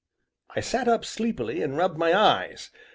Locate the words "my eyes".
1.99-2.71